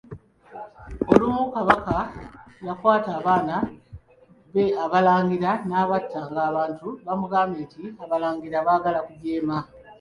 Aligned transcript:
Olumu 1.11 1.43
Kabaka 1.53 1.95
yakwata 2.67 3.09
abaana 3.19 3.55
be 4.53 4.65
Abalangira 4.83 5.51
n'abatta, 5.69 6.21
ng'abantu 6.31 6.87
bamugambye 7.05 7.61
nti 7.67 7.83
abalangira 8.03 8.57
baagala 8.67 8.99
kujeema. 9.07 9.57